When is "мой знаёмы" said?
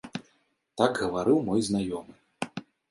1.51-2.13